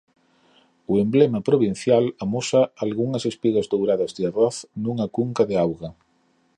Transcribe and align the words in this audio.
O 0.91 0.93
emblema 1.03 1.39
provincial 1.49 2.05
amosa 2.23 2.61
algunhas 2.85 3.23
espigas 3.31 3.69
douradas 3.73 4.11
de 4.17 4.23
arroz 4.29 4.55
nunha 4.83 5.07
cunca 5.15 5.43
de 5.49 5.55
auga. 5.65 5.89